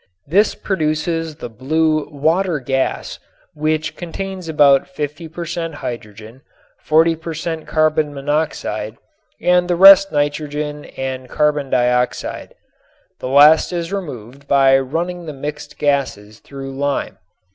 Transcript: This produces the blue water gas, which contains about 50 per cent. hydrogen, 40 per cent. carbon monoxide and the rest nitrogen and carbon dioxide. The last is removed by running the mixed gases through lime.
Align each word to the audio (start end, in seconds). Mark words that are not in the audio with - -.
This 0.25 0.55
produces 0.55 1.35
the 1.35 1.47
blue 1.47 2.09
water 2.09 2.57
gas, 2.59 3.19
which 3.53 3.95
contains 3.95 4.49
about 4.49 4.87
50 4.87 5.27
per 5.27 5.45
cent. 5.45 5.75
hydrogen, 5.75 6.41
40 6.79 7.15
per 7.17 7.35
cent. 7.35 7.67
carbon 7.67 8.11
monoxide 8.11 8.97
and 9.39 9.67
the 9.67 9.75
rest 9.75 10.11
nitrogen 10.11 10.85
and 10.97 11.29
carbon 11.29 11.69
dioxide. 11.69 12.55
The 13.19 13.27
last 13.29 13.71
is 13.71 13.93
removed 13.93 14.47
by 14.47 14.79
running 14.79 15.27
the 15.27 15.33
mixed 15.33 15.77
gases 15.77 16.39
through 16.39 16.71
lime. 16.75 17.19